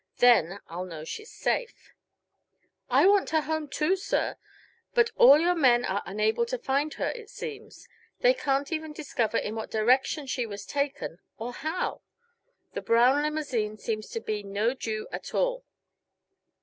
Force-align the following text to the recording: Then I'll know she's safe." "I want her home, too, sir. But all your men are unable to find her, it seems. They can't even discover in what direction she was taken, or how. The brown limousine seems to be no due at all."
Then 0.17 0.59
I'll 0.67 0.85
know 0.85 1.03
she's 1.03 1.29
safe." 1.31 1.93
"I 2.89 3.05
want 3.05 3.29
her 3.29 3.41
home, 3.41 3.67
too, 3.67 3.95
sir. 3.95 4.37
But 4.95 5.11
all 5.15 5.37
your 5.39 5.53
men 5.53 5.85
are 5.85 6.01
unable 6.07 6.43
to 6.47 6.57
find 6.57 6.91
her, 6.95 7.09
it 7.09 7.29
seems. 7.29 7.87
They 8.21 8.33
can't 8.33 8.71
even 8.71 8.93
discover 8.93 9.37
in 9.37 9.53
what 9.53 9.69
direction 9.69 10.25
she 10.25 10.47
was 10.47 10.65
taken, 10.65 11.19
or 11.37 11.53
how. 11.53 12.01
The 12.73 12.81
brown 12.81 13.21
limousine 13.21 13.77
seems 13.77 14.09
to 14.09 14.19
be 14.19 14.41
no 14.41 14.73
due 14.73 15.07
at 15.11 15.35
all." 15.35 15.65